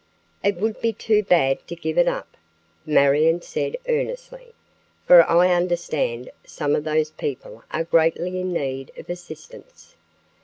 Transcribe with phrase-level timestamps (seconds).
[0.43, 2.35] "It would be too bad to give it up,"
[2.87, 4.55] Marion said earnestly,
[5.05, 9.95] "for I understand some of those people are greatly in need of assistance.